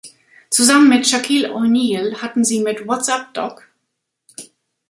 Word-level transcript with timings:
Zusammen 0.49 0.89
mit 0.89 1.05
Shaquille 1.05 1.53
O’Neal 1.53 2.23
hatten 2.23 2.43
sie 2.43 2.61
mit 2.61 2.87
"What's 2.87 3.07
Up 3.07 3.31
Doc? 3.35 3.69